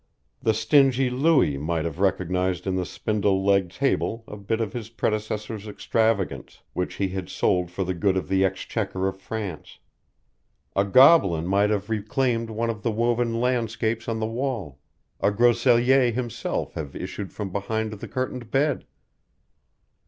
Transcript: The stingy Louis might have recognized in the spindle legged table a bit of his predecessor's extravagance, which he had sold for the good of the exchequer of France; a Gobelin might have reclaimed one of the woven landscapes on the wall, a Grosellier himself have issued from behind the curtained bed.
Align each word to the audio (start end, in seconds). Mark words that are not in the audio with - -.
The 0.41 0.55
stingy 0.55 1.11
Louis 1.11 1.59
might 1.59 1.85
have 1.85 1.99
recognized 1.99 2.65
in 2.65 2.75
the 2.75 2.87
spindle 2.87 3.45
legged 3.45 3.69
table 3.69 4.23
a 4.27 4.35
bit 4.35 4.59
of 4.59 4.73
his 4.73 4.89
predecessor's 4.89 5.67
extravagance, 5.67 6.63
which 6.73 6.95
he 6.95 7.09
had 7.09 7.29
sold 7.29 7.69
for 7.69 7.83
the 7.83 7.93
good 7.93 8.17
of 8.17 8.27
the 8.27 8.43
exchequer 8.43 9.07
of 9.07 9.19
France; 9.21 9.77
a 10.75 10.83
Gobelin 10.85 11.45
might 11.45 11.69
have 11.69 11.87
reclaimed 11.87 12.49
one 12.49 12.71
of 12.71 12.81
the 12.81 12.89
woven 12.89 13.39
landscapes 13.39 14.07
on 14.09 14.19
the 14.19 14.25
wall, 14.25 14.79
a 15.19 15.29
Grosellier 15.29 16.11
himself 16.11 16.73
have 16.73 16.95
issued 16.95 17.31
from 17.31 17.51
behind 17.51 17.91
the 17.93 18.07
curtained 18.07 18.49
bed. 18.49 18.87